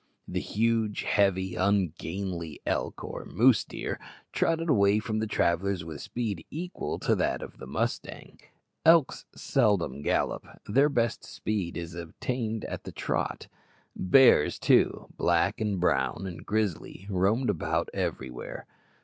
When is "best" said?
10.89-11.23